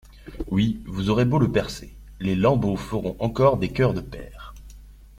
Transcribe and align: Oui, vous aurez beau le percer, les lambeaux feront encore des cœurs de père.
Oui, 0.47 0.81
vous 0.87 1.11
aurez 1.11 1.25
beau 1.25 1.37
le 1.37 1.51
percer, 1.51 1.95
les 2.21 2.33
lambeaux 2.35 2.75
feront 2.75 3.15
encore 3.19 3.57
des 3.59 3.71
cœurs 3.71 3.93
de 3.93 4.01
père. 4.01 4.55